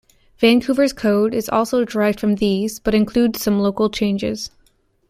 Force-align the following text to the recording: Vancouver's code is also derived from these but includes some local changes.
Vancouver's 0.39 0.93
code 0.93 1.31
is 1.31 1.47
also 1.47 1.85
derived 1.85 2.19
from 2.19 2.33
these 2.37 2.79
but 2.79 2.95
includes 2.95 3.39
some 3.43 3.59
local 3.59 3.87
changes. 3.87 4.49